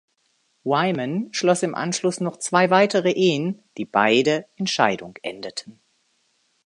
[0.63, 5.79] Wyman schloss im Anschluss noch zwei weitere Ehen, die beide in Scheidung endeten.